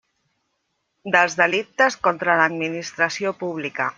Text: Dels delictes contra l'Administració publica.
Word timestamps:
Dels 1.15 1.35
delictes 1.41 1.99
contra 2.09 2.39
l'Administració 2.41 3.37
publica. 3.45 3.89